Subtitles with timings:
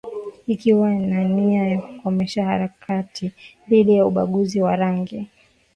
[0.47, 3.31] Ikiwa na nia ya kukomesha harakati
[3.69, 5.27] dhidi ya ubaguzi wa rangi